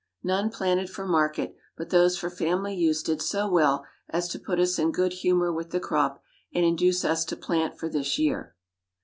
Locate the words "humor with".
5.13-5.69